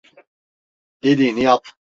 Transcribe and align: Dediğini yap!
Dediğini 1.03 1.41
yap! 1.43 1.65